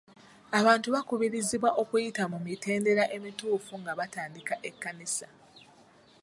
[0.59, 5.27] Abantu bakubirizibwa okuyita mu mitendera emituufu nga batandika ekkanisa,